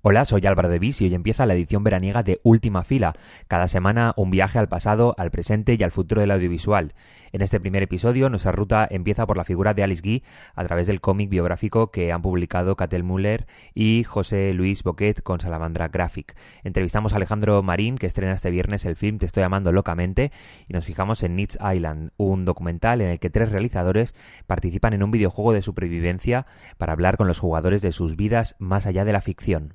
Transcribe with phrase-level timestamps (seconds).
[0.00, 3.14] Hola, soy Álvaro de Vis y hoy empieza la edición veraniega de Última Fila.
[3.48, 6.94] Cada semana un viaje al pasado, al presente y al futuro del audiovisual.
[7.32, 10.22] En este primer episodio, nuestra ruta empieza por la figura de Alice Guy
[10.54, 15.40] a través del cómic biográfico que han publicado Catel Müller y José Luis Boquet con
[15.40, 16.36] Salamandra Graphic.
[16.62, 20.30] Entrevistamos a Alejandro Marín, que estrena este viernes el film Te estoy amando locamente,
[20.68, 24.14] y nos fijamos en Nietzsche Island, un documental en el que tres realizadores
[24.46, 26.46] participan en un videojuego de supervivencia
[26.76, 29.74] para hablar con los jugadores de sus vidas más allá de la ficción.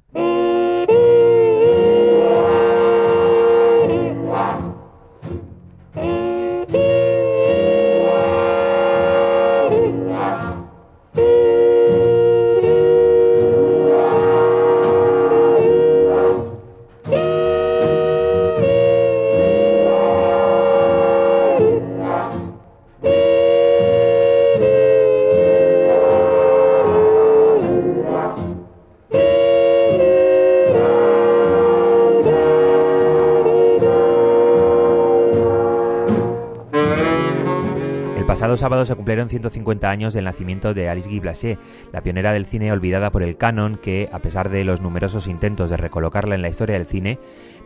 [38.54, 41.58] Pasado sábado se cumplieron 150 años del nacimiento de Alice Guy Blaché,
[41.92, 45.72] la pionera del cine olvidada por el canon que, a pesar de los numerosos intentos
[45.72, 47.18] de recolocarla en la historia del cine,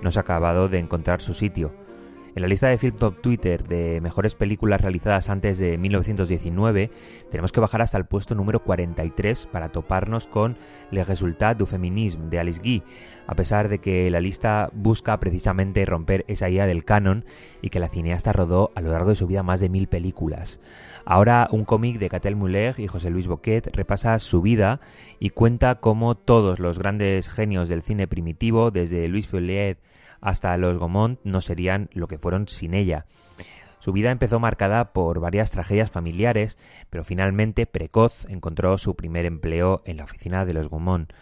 [0.01, 1.86] no se ha acabado de encontrar su sitio.
[2.37, 6.91] En la lista de Film Top Twitter de mejores películas realizadas antes de 1919,
[7.31, 10.55] tenemos que bajar hasta el puesto número 43 para toparnos con
[10.91, 12.83] Le Résultat du Féminisme de Alice Guy,
[13.25, 17.25] a pesar de que la lista busca precisamente romper esa idea del canon
[17.63, 20.59] y que la cineasta rodó a lo largo de su vida más de mil películas.
[21.05, 24.79] Ahora un cómic de Catel Muller y José Luis Boquet repasa su vida
[25.19, 29.79] y cuenta cómo todos los grandes genios del cine primitivo, desde Louis Feuillet
[30.21, 33.05] hasta los Gaumont no serían lo que fueron sin ella.
[33.79, 36.57] Su vida empezó marcada por varias tragedias familiares,
[36.89, 41.13] pero finalmente precoz encontró su primer empleo en la oficina de los Gaumont,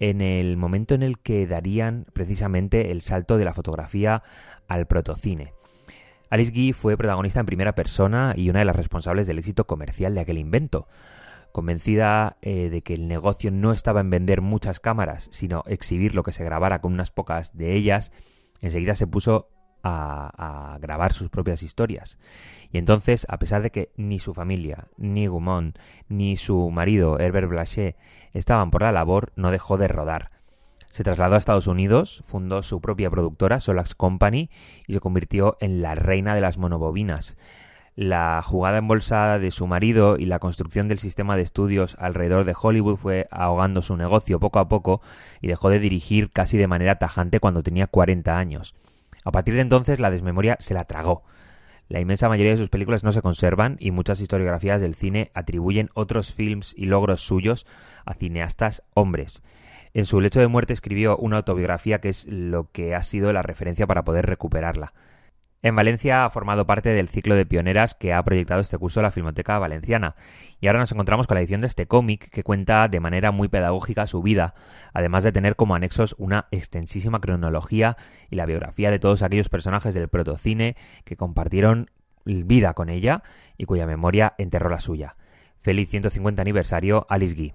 [0.00, 4.22] en el momento en el que darían precisamente el salto de la fotografía
[4.66, 5.52] al protocine.
[6.30, 10.14] Alice Guy fue protagonista en primera persona y una de las responsables del éxito comercial
[10.14, 10.86] de aquel invento.
[11.52, 16.22] Convencida eh, de que el negocio no estaba en vender muchas cámaras, sino exhibir lo
[16.22, 18.12] que se grabara con unas pocas de ellas,
[18.60, 19.48] enseguida se puso
[19.82, 22.18] a, grabar sus propias historias.
[22.70, 25.78] Y entonces, a pesar de que ni su familia, ni Gaumont,
[26.08, 27.96] ni su marido, Herbert Blaché,
[28.32, 30.30] estaban por la labor, no dejó de rodar.
[30.86, 34.50] Se trasladó a Estados Unidos, fundó su propia productora, Solax Company,
[34.86, 37.36] y se convirtió en la reina de las monobobinas.
[38.00, 42.44] La jugada en bolsa de su marido y la construcción del sistema de estudios alrededor
[42.44, 45.02] de Hollywood fue ahogando su negocio poco a poco
[45.42, 48.74] y dejó de dirigir casi de manera tajante cuando tenía 40 años.
[49.22, 51.24] A partir de entonces la desmemoria se la tragó.
[51.90, 55.90] La inmensa mayoría de sus películas no se conservan y muchas historiografías del cine atribuyen
[55.92, 57.66] otros films y logros suyos
[58.06, 59.42] a cineastas hombres.
[59.92, 63.42] En su lecho de muerte escribió una autobiografía que es lo que ha sido la
[63.42, 64.94] referencia para poder recuperarla.
[65.62, 69.10] En Valencia ha formado parte del ciclo de pioneras que ha proyectado este curso la
[69.10, 70.16] Filmoteca Valenciana.
[70.58, 73.48] Y ahora nos encontramos con la edición de este cómic que cuenta de manera muy
[73.48, 74.54] pedagógica su vida,
[74.94, 77.98] además de tener como anexos una extensísima cronología
[78.30, 81.90] y la biografía de todos aquellos personajes del protocine que compartieron
[82.24, 83.22] vida con ella
[83.58, 85.14] y cuya memoria enterró la suya.
[85.60, 87.52] Feliz 150 aniversario, Alice Guy.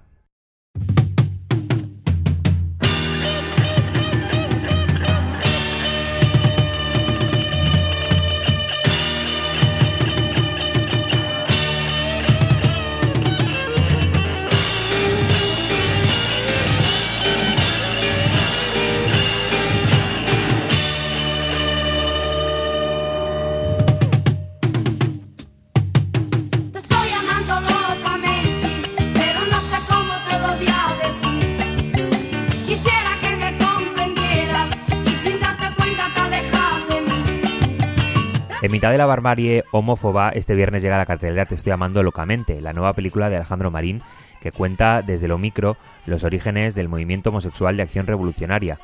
[38.92, 42.74] De la barbarie homófoba, este viernes llega a la cartelera Te estoy amando locamente, la
[42.74, 44.02] nueva película de Alejandro Marín
[44.42, 45.76] que cuenta desde lo micro
[46.06, 48.78] los orígenes del movimiento homosexual de acción revolucionaria,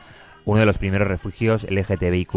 [0.43, 2.31] uno de los primeros refugios LGTBIQ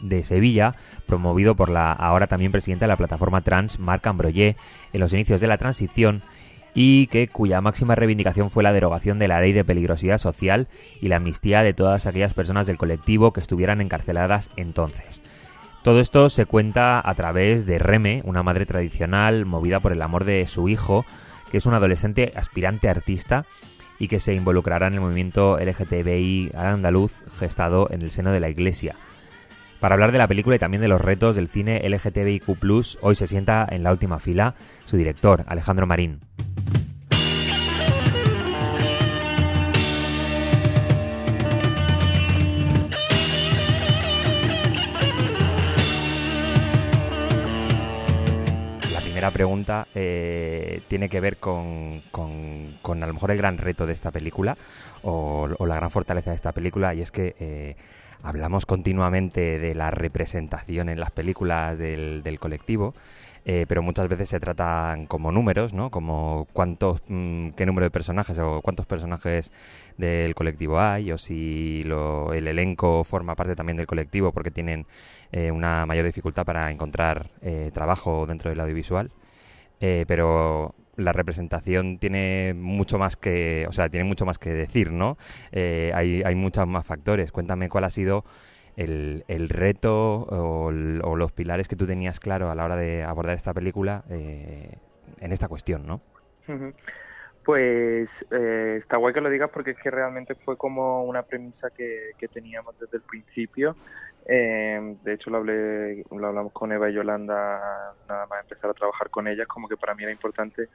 [0.00, 4.56] de Sevilla, promovido por la ahora también presidenta de la plataforma trans, Marc Ambroyé,
[4.94, 6.22] en los inicios de la transición
[6.72, 10.68] y que cuya máxima reivindicación fue la derogación de la ley de peligrosidad social
[11.00, 15.20] y la amnistía de todas aquellas personas del colectivo que estuvieran encarceladas entonces.
[15.82, 20.24] Todo esto se cuenta a través de Reme, una madre tradicional movida por el amor
[20.24, 21.04] de su hijo,
[21.50, 23.46] que es un adolescente aspirante artista
[23.98, 28.48] y que se involucrará en el movimiento LGTBI andaluz gestado en el seno de la
[28.48, 28.94] Iglesia.
[29.80, 32.46] Para hablar de la película y también de los retos del cine LGTBIQ,
[33.00, 34.54] hoy se sienta en la última fila
[34.84, 36.20] su director, Alejandro Marín.
[49.22, 53.92] Primera pregunta eh, tiene que ver con, con, a lo mejor el gran reto de
[53.92, 54.56] esta película
[55.02, 57.76] o, la gran fortaleza de esta película y es que eh,
[58.22, 62.94] hablamos continuamente de la representación en las películas del, colectivo
[63.44, 65.90] eh, pero muchas veces se tratan como números, ¿no?
[65.90, 69.50] Como cuántos, mm, qué número de personajes o cuántos personajes
[69.98, 74.86] del colectivo hay o si el elenco forma parte también del colectivo porque tienen
[75.32, 79.10] eh, una mayor dificultad para encontrar eh, trabajo dentro del audiovisual.
[79.80, 85.16] pero la representación tiene mucho más que, o sea, tiene mucho más que decir, ¿no?
[85.52, 87.32] hay, hay muchos más factores.
[87.32, 88.24] Cuéntame cuál ha sido
[88.76, 93.36] el, el reto o, los pilares que tú tenías claro a la hora de abordar
[93.36, 94.78] esta película eh,
[95.20, 96.00] en esta cuestión, ¿no?
[97.44, 101.70] Pues eh, está guay que lo digas porque es que realmente fue como una premisa
[101.70, 103.76] que, que teníamos desde el principio.
[104.26, 108.74] Eh, de hecho, lo, hablé, lo hablamos con Eva y Yolanda nada más empezar a
[108.74, 110.68] trabajar con ellas, como que para mí era importante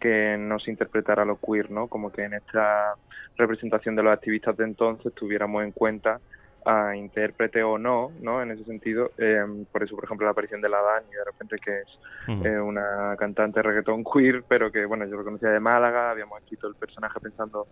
[0.00, 1.86] que no se interpretara lo queer, ¿no?
[1.86, 2.94] Como que en esta
[3.36, 6.20] representación de los activistas de entonces tuviéramos en cuenta
[6.64, 8.42] a intérprete o no, ¿no?
[8.42, 11.56] En ese sentido, eh, por eso, por ejemplo, la aparición de la Dani, de repente
[11.58, 16.10] que es eh, una cantante reggaetón queer, pero que, bueno, yo lo conocía de Málaga,
[16.10, 17.66] habíamos escrito el personaje pensando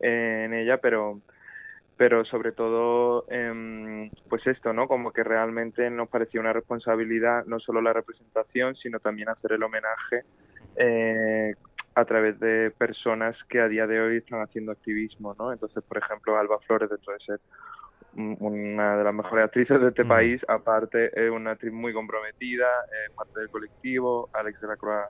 [0.00, 1.20] en ella, pero
[1.98, 4.86] pero sobre todo, eh, pues esto, ¿no?
[4.86, 9.64] Como que realmente nos parecía una responsabilidad no solo la representación, sino también hacer el
[9.64, 10.22] homenaje
[10.76, 11.56] eh,
[11.96, 15.52] a través de personas que a día de hoy están haciendo activismo, ¿no?
[15.52, 17.40] Entonces, por ejemplo, Alba Flores, dentro de ser
[18.18, 22.66] una de las mejores actrices de este país, aparte es una actriz muy comprometida,
[23.06, 25.06] es parte del colectivo, Alex de la Croix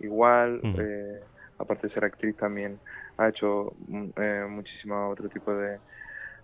[0.00, 1.20] igual, eh,
[1.58, 2.78] aparte de ser actriz también
[3.18, 5.78] ha hecho mm, eh, muchísimo otro tipo de,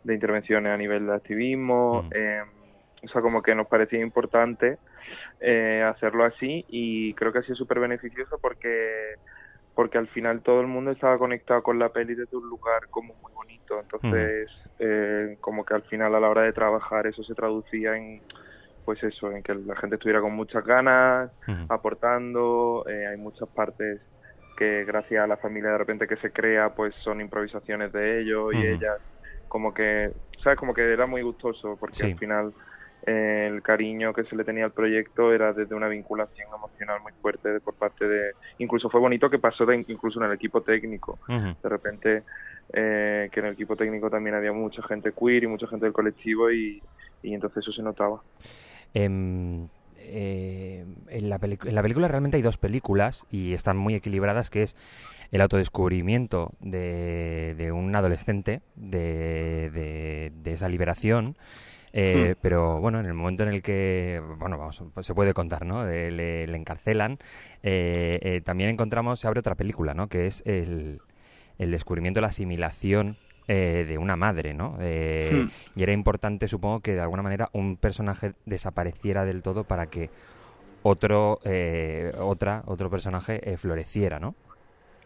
[0.04, 2.42] de, intervenciones a nivel de activismo, eh,
[3.02, 4.78] o sea, como que nos parecía importante
[5.40, 9.14] eh, hacerlo así y creo que ha sido súper beneficioso porque
[9.78, 13.14] porque al final todo el mundo estaba conectado con la peli desde un lugar como
[13.22, 17.32] muy bonito, entonces eh, como que al final a la hora de trabajar eso se
[17.32, 18.20] traducía en
[18.84, 21.30] pues eso, en que la gente estuviera con muchas ganas,
[21.68, 24.00] aportando, eh, hay muchas partes
[24.56, 28.54] que gracias a la familia de repente que se crea pues son improvisaciones de ellos
[28.54, 28.98] y ellas
[29.46, 30.10] como que,
[30.42, 30.58] ¿sabes?
[30.58, 32.52] Como que era muy gustoso porque al final
[33.08, 37.58] el cariño que se le tenía al proyecto era desde una vinculación emocional muy fuerte
[37.60, 41.18] por parte de incluso fue bonito que pasó de, incluso en el equipo técnico.
[41.26, 42.22] De repente
[42.72, 45.94] eh, que en el equipo técnico también había mucha gente queer y mucha gente del
[45.94, 46.82] colectivo y,
[47.22, 48.20] y entonces eso se notaba.
[48.92, 54.50] Em, eh, en, la en la película realmente hay dos películas y están muy equilibradas
[54.50, 54.76] que es
[55.30, 61.36] el autodescubrimiento de, de un adolescente de, de, de esa liberación
[61.92, 62.38] eh, hmm.
[62.42, 65.84] Pero bueno, en el momento en el que, bueno, vamos, pues se puede contar, ¿no?
[65.84, 67.18] le, encarcelan,
[67.62, 70.08] eh, eh, también encontramos, se abre otra película, ¿no?
[70.08, 71.00] Que es el,
[71.58, 74.72] el descubrimiento, la asimilación de una madre, ¿no?
[74.72, 75.48] Hmm.
[75.74, 80.10] Y era importante, supongo, que de alguna manera un personaje desapareciera del todo para que
[80.82, 81.38] otro,
[82.18, 84.34] otra, otro personaje floreciera, ¿no?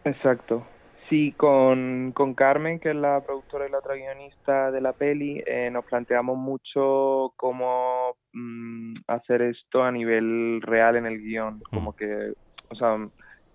[0.03, 0.65] Exacto.
[1.05, 5.43] Sí, con, con Carmen, que es la productora y la otra guionista de la peli,
[5.45, 11.75] eh, nos planteamos mucho cómo mm, hacer esto a nivel real en el guion, mm.
[11.75, 12.33] como que,
[12.69, 12.97] o sea,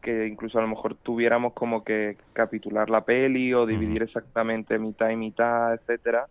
[0.02, 5.08] que incluso a lo mejor tuviéramos como que capitular la peli o dividir exactamente mitad
[5.10, 6.26] y mitad, etcétera.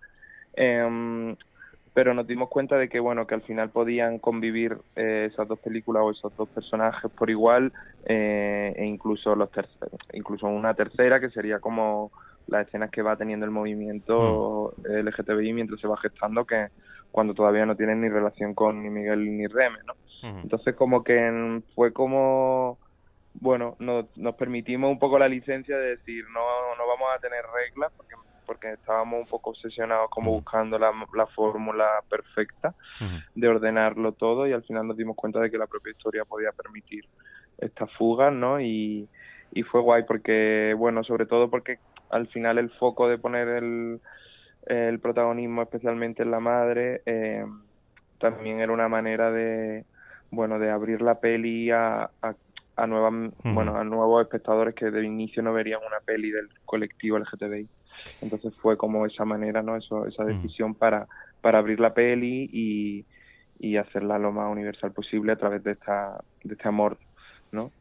[0.53, 1.35] Eh,
[1.97, 5.57] pero nos dimos cuenta de que bueno que al final podían convivir eh, esas dos
[5.57, 7.73] películas o esos dos personajes por igual
[8.05, 9.49] eh, e incluso los
[10.13, 12.11] incluso una tercera que sería como
[12.45, 15.07] las escenas que va teniendo el movimiento mm.
[15.07, 16.67] LGTBI mientras se va gestando que
[17.09, 19.95] cuando todavía no tienen ni relación con ni Miguel ni Reme no
[20.43, 22.77] entonces como que fue como
[23.41, 27.43] bueno nos, nos permitimos un poco la licencia de decir no no vamos a tener
[27.55, 28.13] reglas porque
[28.47, 32.73] porque estábamos un poco obsesionados como buscando la, la fórmula perfecta
[33.35, 36.51] de ordenarlo todo y al final nos dimos cuenta de que la propia historia podía
[36.53, 37.05] permitir
[37.59, 38.59] esta fuga, ¿no?
[38.59, 39.07] Y,
[39.51, 43.99] y fue guay porque, bueno, sobre todo porque al final el foco de poner el,
[44.65, 47.45] el protagonismo especialmente en la madre eh,
[48.19, 49.85] también era una manera de,
[50.31, 52.09] bueno, de abrir la peli a,
[52.75, 57.17] a, nuevas, bueno, a nuevos espectadores que de inicio no verían una peli del colectivo
[57.19, 57.67] LGTBI.
[58.21, 59.75] Entonces fue como esa manera, ¿no?
[59.75, 60.27] Eso, esa mm.
[60.27, 61.07] decisión para,
[61.41, 63.05] para abrir la peli y,
[63.59, 66.97] y hacerla lo más universal posible a través de, esta, de este amor,
[67.51, 67.71] ¿no?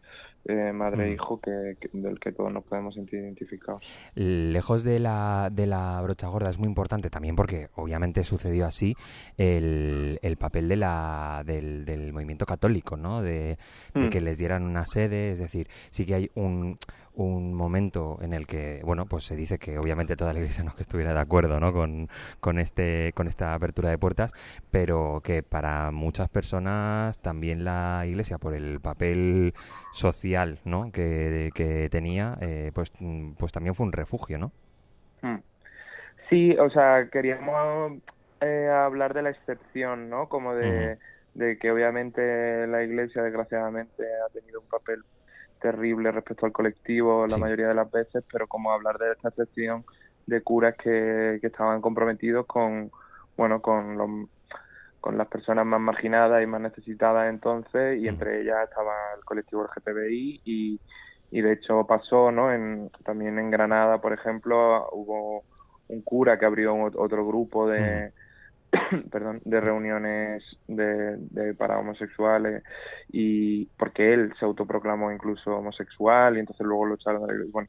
[0.49, 3.83] eh, madre e hijo que, del que todos nos podemos sentir identificados.
[4.15, 8.95] Lejos de la, de la brocha gorda es muy importante también porque obviamente sucedió así
[9.37, 13.23] el, el papel de la, del, del movimiento católico, ¿no?
[13.23, 13.59] De,
[13.95, 14.11] de, mm.
[14.11, 16.79] que les dieran una sede, es decir, sí que hay un
[17.17, 20.71] un momento en el que, bueno, pues se dice que obviamente toda la iglesia no
[20.71, 21.73] es que estuviera de acuerdo, ¿no?
[21.73, 22.09] Con,
[22.41, 24.33] con, este, con esta apertura de puertas,
[24.71, 29.55] pero que para muchas personas también la iglesia, por el papel
[29.93, 30.93] social, ¿no?
[30.93, 32.93] Que, que tenía, eh, pues,
[33.39, 34.53] pues también fue un refugio, ¿no?
[35.23, 35.39] Hmm.
[36.29, 37.93] Sí, o sea, queríamos
[38.41, 40.29] eh, hablar de la excepción, ¿no?
[40.29, 40.99] Como de,
[41.35, 45.03] de que obviamente la iglesia, desgraciadamente, ha tenido un papel
[45.61, 49.85] terrible respecto al colectivo la mayoría de las veces, pero como hablar de esta sección
[50.27, 52.91] de curas que, que estaban comprometidos con,
[53.37, 54.11] bueno, con los
[55.01, 59.63] con las personas más marginadas y más necesitadas entonces y entre ellas estaba el colectivo
[59.63, 60.81] LGTBI y,
[61.31, 62.53] y de hecho pasó, ¿no?
[62.53, 65.45] En, también en Granada, por ejemplo, hubo
[65.87, 68.13] un cura que abrió otro grupo de,
[69.11, 72.63] perdón, de reuniones de, de, para homosexuales
[73.11, 77.69] y porque él se autoproclamó incluso homosexual y entonces luego lo echaron bueno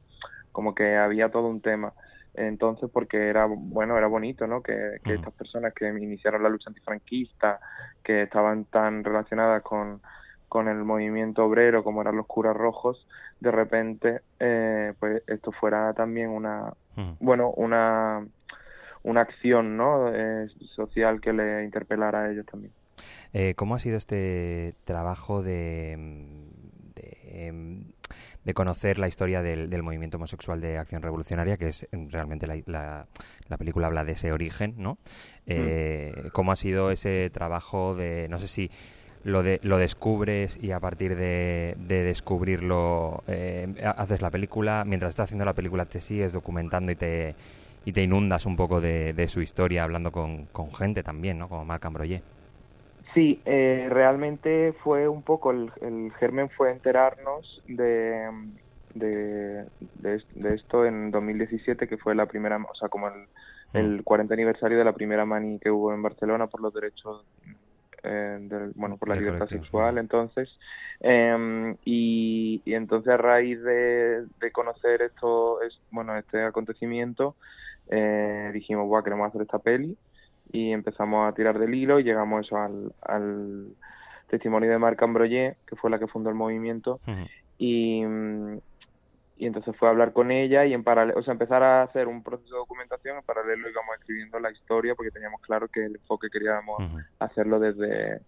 [0.52, 1.94] como que había todo un tema.
[2.34, 6.70] Entonces porque era bueno era bonito no que, que estas personas que iniciaron la lucha
[6.70, 7.60] antifranquista
[8.04, 10.02] que estaban tan relacionadas con
[10.48, 13.06] con el movimiento obrero como eran los curas rojos
[13.40, 16.74] de repente eh, pues esto fuera también una
[17.20, 18.26] bueno una
[19.08, 20.14] una acción ¿no?
[20.14, 22.74] Eh, social que le interpelara a ellos también.
[23.34, 25.94] Eh, ¿Cómo ha sido este trabajo de,
[27.24, 27.84] em,
[28.44, 33.06] de, conocer la historia del, del, movimiento homosexual de acción revolucionaria, que es realmente la,
[33.48, 34.98] la, película habla de ese origen, ¿no?
[35.46, 36.28] Eh, mm.
[36.30, 38.72] ¿Cómo ha sido ese trabajo de, no sé si
[39.24, 43.24] lo, de, lo descubres y a partir de, de descubrirlo
[43.98, 47.36] haces la película, mientras estás haciendo la película te sigues documentando y te
[47.88, 51.48] y te inundas un poco de, su historia hablando con, gente también, ¿no?
[51.48, 52.22] Como Marc Ambroyé.
[53.14, 58.30] Sí, eh, realmente fue un poco, el, germen fue enterarnos de,
[58.94, 63.22] de, de, esto en 2017, que fue la primera, o sea, como el,
[63.72, 63.78] mm.
[63.78, 67.24] el 40 aniversario de la primera mani que hubo en Barcelona por los derechos
[68.04, 70.50] eh, del, bueno, por la libertad sexual, entonces,
[71.00, 77.38] eh, y, y, entonces a raíz de, de conocer esto, es, bueno, este acontecimiento,
[77.90, 79.98] eh, dijimos, Buah, queremos hacer esta peli
[80.52, 83.68] y empezamos a tirar del hilo y llegamos eso al, al
[84.28, 87.00] testimonio de Marc Ambroyé, que fue la que fundó el movimiento,
[87.58, 88.04] y,
[89.38, 92.08] y entonces fue a hablar con ella y en paralelo, o sea, empezar a hacer
[92.08, 95.96] un proceso de documentación, en paralelo íbamos escribiendo la historia porque teníamos claro que el
[95.96, 96.78] enfoque queríamos
[97.20, 98.22] hacerlo desde,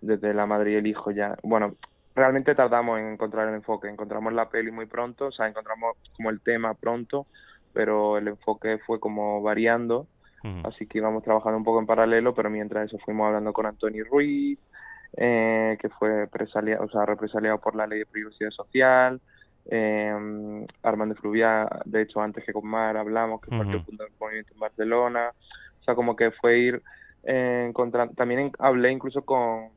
[0.00, 1.36] desde la madre y el hijo ya.
[1.42, 1.74] Bueno,
[2.14, 6.30] realmente tardamos en encontrar el enfoque, encontramos la peli muy pronto, o sea, encontramos como
[6.30, 7.26] el tema pronto,
[7.72, 10.06] pero el enfoque fue como variando,
[10.64, 14.04] así que íbamos trabajando un poco en paralelo, pero mientras eso fuimos hablando con Antonio
[14.10, 14.58] Ruiz,
[15.16, 19.20] eh, que fue represaliado, o sea, represaliado por la ley de privacidad social,
[19.66, 23.82] eh, Armando Fluvia, de hecho antes que con Mar hablamos, que fue el
[24.18, 25.32] movimiento en Barcelona,
[25.80, 26.82] o sea, como que fue ir
[27.24, 29.70] eh, encontrando, también hablé incluso con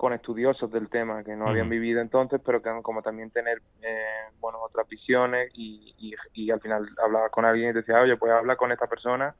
[0.00, 4.32] con estudiosos del tema que no habían vivido entonces, pero que como también tener eh,
[4.40, 5.94] bueno otras visiones y,
[6.32, 9.34] y, al final hablaba con alguien y decía, oye, pues habla con esta persona,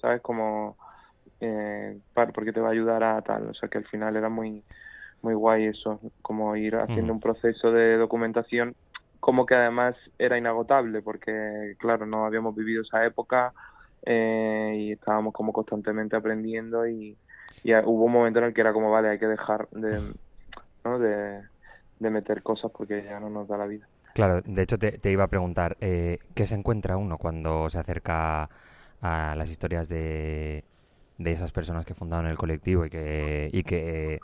[0.00, 0.22] ¿sabes?
[0.22, 0.78] Como
[1.42, 4.64] eh, porque te va a ayudar a tal, o sea que al final era muy
[5.20, 8.76] muy guay eso, como ir haciendo un proceso de documentación
[9.20, 13.52] como que además era inagotable porque claro, no habíamos vivido esa época
[14.06, 17.18] eh, y estábamos como constantemente aprendiendo y
[17.62, 20.00] y hubo un momento en el que era como, vale, hay que dejar de,
[20.84, 20.98] ¿no?
[20.98, 21.42] de,
[21.98, 23.86] meter cosas porque ya no nos da la vida.
[24.14, 28.48] Claro, de hecho te, iba a preguntar, eh, ¿qué se encuentra uno cuando se acerca
[29.00, 30.64] a las historias de,
[31.18, 34.20] de esas personas que fundaron el colectivo y que, y que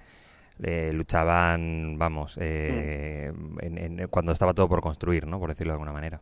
[0.63, 4.05] eh, luchaban, vamos, eh, mm.
[4.11, 5.39] cuando estaba todo por construir, ¿no?
[5.39, 6.21] Por decirlo de alguna manera.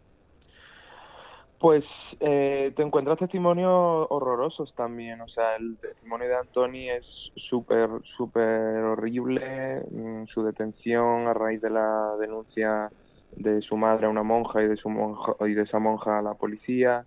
[1.63, 1.85] Pues
[2.19, 8.83] eh, te encuentras testimonios horrorosos también, o sea, el testimonio de Antoni es súper, súper
[8.83, 12.91] horrible, mm, su detención a raíz de la denuncia
[13.37, 16.23] de su madre a una monja y de su monja y de esa monja a
[16.23, 17.05] la policía,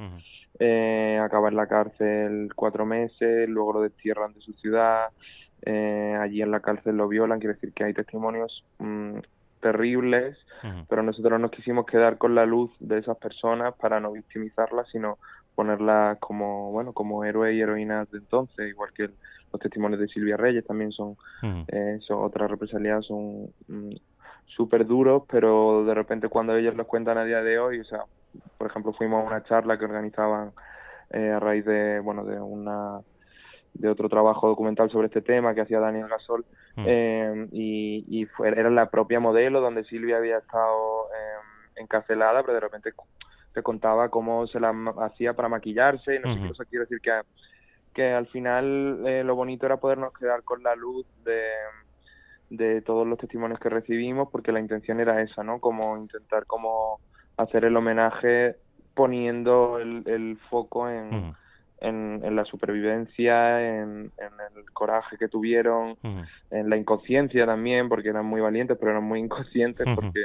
[0.58, 5.10] eh, acaba en la cárcel cuatro meses, luego lo destierran de su ciudad,
[5.64, 9.18] eh, allí en la cárcel lo violan, quiere decir que hay testimonios mm,
[9.66, 10.38] terribles,
[10.88, 15.18] pero nosotros nos quisimos quedar con la luz de esas personas para no victimizarlas, sino
[15.56, 19.10] ponerlas como, bueno, como héroes y heroínas de entonces, igual que
[19.52, 21.18] los testimonios de Silvia Reyes también son,
[21.68, 23.96] eh, son otras represaliadas, son mm,
[24.46, 28.04] súper duros, pero de repente cuando ellos los cuentan a día de hoy, o sea,
[28.60, 30.52] por ejemplo, fuimos a una charla que organizaban
[31.10, 33.00] eh, a raíz de, bueno, de una
[33.76, 36.84] de otro trabajo documental sobre este tema que hacía Daniel Gasol mm.
[36.88, 42.56] eh, y, y fue, era la propia modelo donde Silvia había estado eh, encarcelada pero
[42.56, 42.94] de repente
[43.54, 47.00] te contaba cómo se la hacía para maquillarse y no sé qué cosa quiero decir
[47.02, 47.12] que
[47.94, 51.42] que al final eh, lo bonito era podernos quedar con la luz de,
[52.50, 57.00] de todos los testimonios que recibimos porque la intención era esa no como intentar como
[57.38, 58.58] hacer el homenaje
[58.94, 61.34] poniendo el, el foco en
[61.82, 65.98] en, la supervivencia, en, el coraje que tuvieron,
[66.52, 70.22] en la inconsciencia también, porque eran muy valientes, pero eran muy inconscientes porque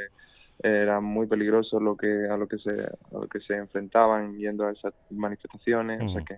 [0.62, 4.66] era muy peligroso lo que a lo que se a lo que se enfrentaban yendo
[4.66, 6.36] a esas manifestaciones, o sea que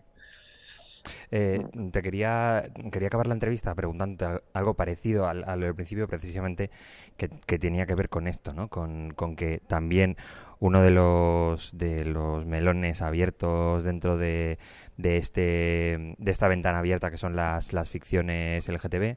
[1.35, 6.71] eh, te quería, quería acabar la entrevista preguntando algo parecido al, lo del principio, precisamente,
[7.17, 8.69] que, que, tenía que ver con esto, ¿no?
[8.69, 10.19] Con, con que también
[10.61, 14.59] uno de los, de los melones abiertos dentro de,
[14.99, 19.17] de, este, de esta ventana abierta que son las, las ficciones LGTB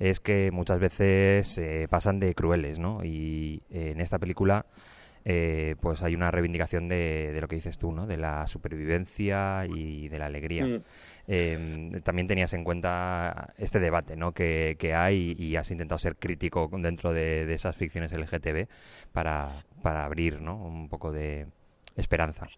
[0.00, 3.04] es que muchas veces pasan de crueles, ¿no?
[3.04, 4.66] Y en esta película
[5.24, 8.06] eh, pues hay una reivindicación de, de, lo que dices tú, ¿no?
[8.06, 10.66] De la supervivencia y de la alegría.
[10.66, 10.82] Mm.
[11.28, 14.32] Em, también tenías en cuenta este debate, ¿no?
[14.32, 18.66] Que, que hay y has intentado ser crítico dentro de, de esas ficciones LGTB
[19.12, 20.56] para, para abrir, ¿no?
[20.56, 21.46] Un poco de
[21.96, 22.48] esperanza.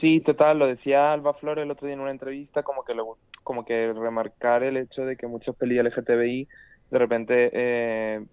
[0.00, 3.16] Sí, total, lo decía Alba Flores el otro día en una entrevista, como que lo,
[3.42, 6.48] como que remarcar el hecho de que muchos peli LGTBI
[6.90, 8.24] de repente eh,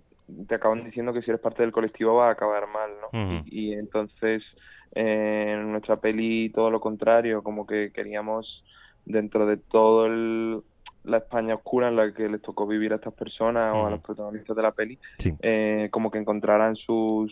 [0.48, 3.44] te acaban diciendo que si eres parte del colectivo va a acabar mal, ¿no?
[3.46, 4.44] y, entonces
[4.94, 8.64] eh, en nuestra peli todo lo contrario, como que queríamos
[9.06, 10.62] dentro de todo el,
[11.04, 14.02] la España oscura en la que les tocó vivir a estas personas o a los
[14.02, 14.98] protagonistas de la peli,
[15.42, 17.32] eh, como que encontraran sus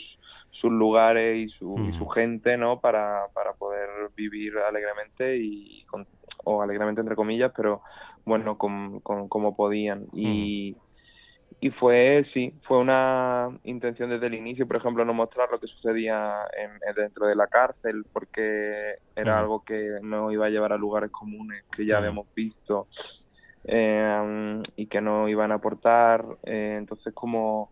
[0.51, 2.79] sus lugares y su, y su gente, ¿no?
[2.79, 5.85] Para, para poder vivir alegremente y
[6.43, 7.81] o alegremente entre comillas, pero
[8.25, 10.07] bueno, con, como podían.
[10.13, 10.75] Y,
[11.63, 15.67] y fue, sí, fue una intención desde el inicio, por ejemplo, no mostrar lo que
[15.67, 20.77] sucedía en, dentro de la cárcel, porque era algo que no iba a llevar a
[20.77, 22.87] lugares comunes que ya habíamos visto
[23.65, 26.25] eh, y que no iban a aportar.
[26.45, 27.69] Eh, entonces, como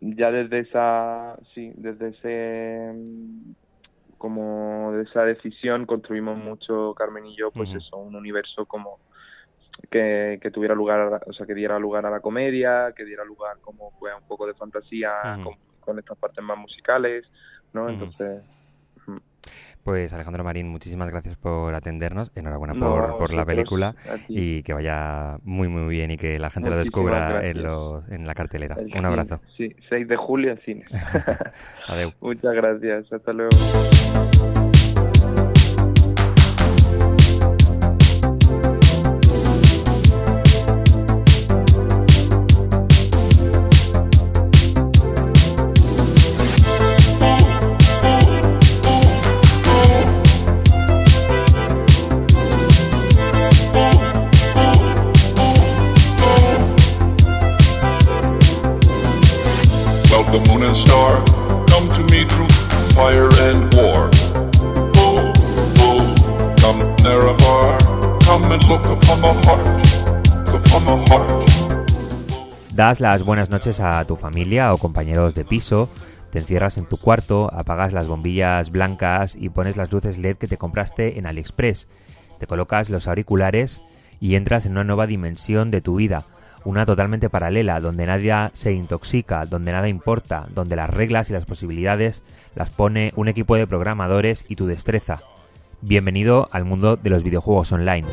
[0.00, 2.94] ya desde esa, sí, desde ese
[4.18, 8.98] como de esa decisión construimos mucho Carmen y yo pues eso un universo como
[9.90, 13.58] que, que tuviera lugar, o sea, que diera lugar a la comedia, que diera lugar
[13.60, 15.10] como pues un poco de fantasía
[15.80, 17.24] con, estas partes más musicales,
[17.72, 17.88] ¿no?
[17.88, 18.42] Entonces...
[19.82, 23.94] Pues Alejandro Marín, muchísimas gracias por atendernos, enhorabuena por, por la película
[24.28, 27.58] y que vaya muy muy bien y que la gente lo descubra en,
[28.10, 28.76] en la cartelera.
[28.76, 29.40] Un abrazo.
[29.56, 30.88] Sí, 6 de julio en cines.
[31.88, 32.14] Adiós.
[32.20, 33.56] Muchas gracias, hasta luego.
[72.72, 75.88] Das las buenas noches a tu familia o compañeros de piso,
[76.30, 80.46] te encierras en tu cuarto, apagas las bombillas blancas y pones las luces LED que
[80.46, 81.88] te compraste en AliExpress.
[82.38, 83.82] Te colocas los auriculares
[84.20, 86.26] y entras en una nueva dimensión de tu vida,
[86.64, 91.44] una totalmente paralela, donde nadie se intoxica, donde nada importa, donde las reglas y las
[91.44, 92.22] posibilidades
[92.54, 95.22] las pone un equipo de programadores y tu destreza.
[95.80, 98.06] Bienvenido al mundo de los videojuegos online.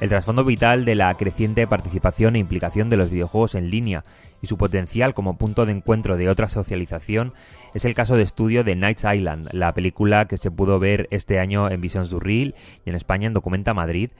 [0.00, 4.04] El trasfondo vital de la creciente participación e implicación de los videojuegos en línea
[4.42, 7.32] y su potencial como punto de encuentro de otra socialización
[7.74, 11.38] es el caso de estudio de Nights Island, la película que se pudo ver este
[11.38, 12.54] año en Visions du Reel
[12.84, 14.10] y en España en Documenta Madrid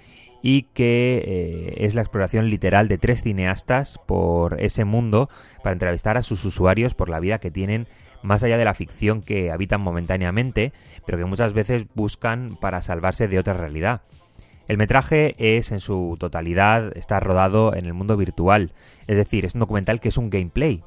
[0.42, 5.28] y que eh, es la exploración literal de tres cineastas por ese mundo
[5.62, 7.88] para entrevistar a sus usuarios por la vida que tienen
[8.22, 10.72] más allá de la ficción que habitan momentáneamente,
[11.04, 14.02] pero que muchas veces buscan para salvarse de otra realidad.
[14.68, 18.72] El metraje es en su totalidad, está rodado en el mundo virtual,
[19.06, 20.82] es decir, es un documental que es un gameplay.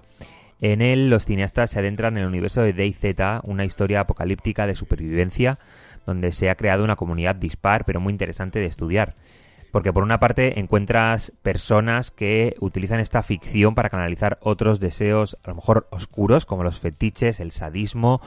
[0.60, 4.74] En él los cineastas se adentran en el universo de DayZ, una historia apocalíptica de
[4.74, 5.60] supervivencia,
[6.08, 9.14] donde se ha creado una comunidad dispar pero muy interesante de estudiar.
[9.72, 15.50] Porque por una parte encuentras personas que utilizan esta ficción para canalizar otros deseos, a
[15.50, 18.22] lo mejor oscuros, como los fetiches, el sadismo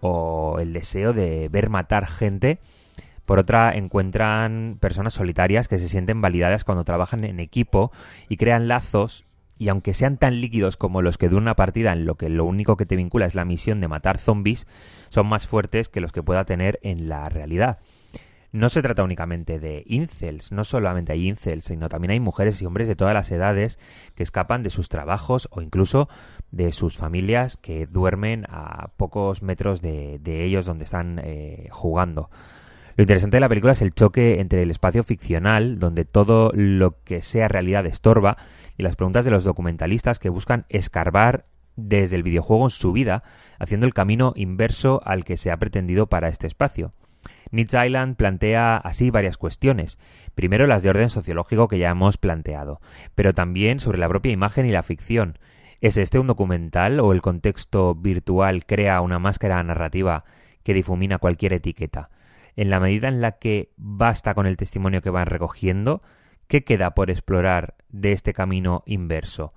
[0.00, 2.58] o el deseo de ver matar gente.
[3.28, 7.92] Por otra, encuentran personas solitarias que se sienten validadas cuando trabajan en equipo
[8.30, 9.26] y crean lazos
[9.58, 12.46] y aunque sean tan líquidos como los que de una partida en lo que lo
[12.46, 14.66] único que te vincula es la misión de matar zombies,
[15.10, 17.80] son más fuertes que los que pueda tener en la realidad.
[18.50, 22.64] No se trata únicamente de incels, no solamente hay incels, sino también hay mujeres y
[22.64, 23.78] hombres de todas las edades
[24.14, 26.08] que escapan de sus trabajos o incluso
[26.50, 32.30] de sus familias que duermen a pocos metros de, ellos donde están eh, jugando.
[32.98, 37.00] Lo interesante de la película es el choque entre el espacio ficcional, donde todo lo
[37.04, 38.38] que sea realidad estorba,
[38.76, 43.22] y las preguntas de los documentalistas que buscan escarbar desde el videojuego en su vida,
[43.60, 46.92] haciendo el camino inverso al que se ha pretendido para este espacio.
[47.52, 50.00] Nietzsche Island plantea así varias cuestiones.
[50.34, 52.80] Primero las de orden sociológico que ya hemos planteado,
[53.14, 55.38] pero también sobre la propia imagen y la ficción.
[55.80, 60.24] ¿Es este un documental o el contexto virtual crea una máscara narrativa
[60.64, 62.08] que difumina cualquier etiqueta?
[62.58, 66.00] En la medida en la que basta con el testimonio que van recogiendo,
[66.48, 69.52] ¿Qué queda por explorar de este camino inverso?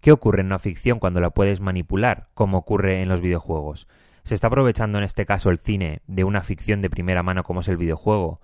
[0.00, 3.88] ¿Qué ocurre en una ficción cuando la puedes manipular, como ocurre en los videojuegos?
[4.22, 7.60] ¿Se está aprovechando en este caso el cine de una ficción de primera mano como
[7.60, 8.40] es el videojuego,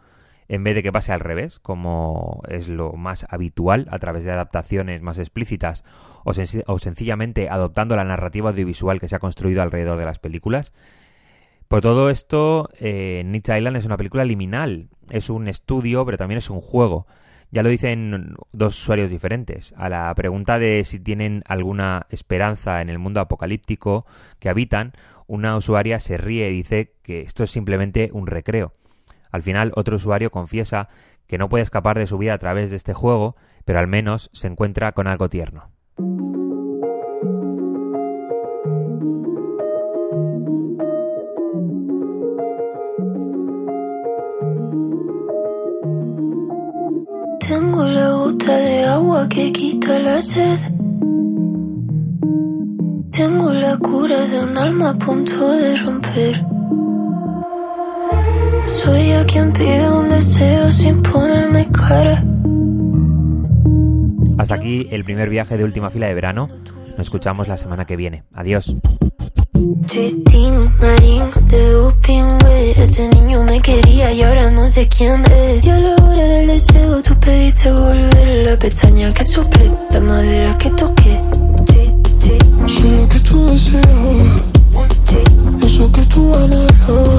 [0.49, 4.33] en vez de que pase al revés, como es lo más habitual a través de
[4.33, 5.85] adaptaciones más explícitas,
[6.25, 10.73] o, sencillamente adoptando la narrativa audiovisual que se ha construido alrededor de las películas?
[11.69, 16.51] Por todo esto, eh, Island es una película liminal, es un estudio, pero también es
[16.51, 17.07] un juego
[17.51, 19.75] ya lo dicen dos usuarios diferentes.
[19.77, 24.07] A la pregunta de si tienen alguna esperanza en el mundo apocalíptico
[24.39, 24.93] que habitan,
[25.27, 28.73] una usuaria se ríe y dice que esto es simplemente un recreo.
[29.31, 30.89] Al final, otro usuario confiesa
[31.27, 34.31] que no puede escapar de su vida a través de este juego, pero al menos
[34.33, 35.71] se encuentra con algo tierno.
[48.55, 50.59] De agua que quita la sed.
[53.11, 56.45] Tengo la cura de un alma a punto de romper.
[58.67, 62.25] Soy a quien pide un deseo sin ponerme cara.
[64.39, 66.49] Hasta aquí el primer viaje de última fila de verano.
[66.91, 68.25] Nos escuchamos la semana que viene.
[68.33, 68.77] Adiós.
[70.81, 72.39] Marín de doping,
[72.77, 75.65] Ese niño me quería y ahora no sé quién es.
[75.65, 80.59] Y a la hora del deseo tú pediste volver la pestaña que suple, la madera
[80.59, 81.21] que toqué.
[82.67, 83.87] Soy lo que tú deseas,
[85.65, 87.16] eso que tú anhelas.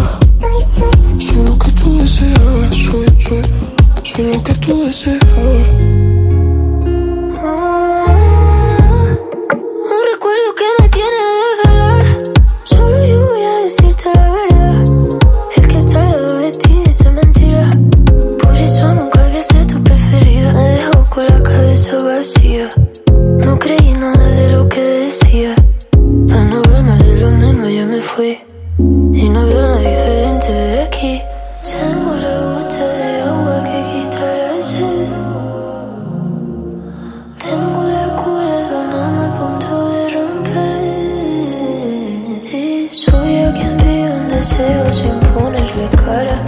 [45.37, 46.43] Sin ponerle cara.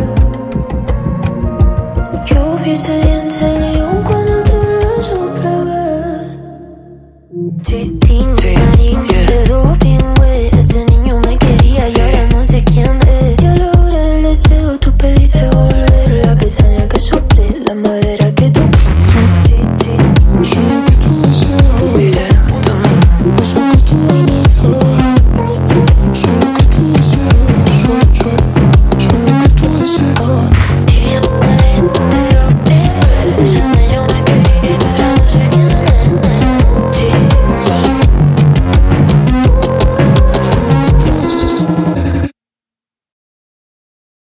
[2.25, 3.18] Yo hubiese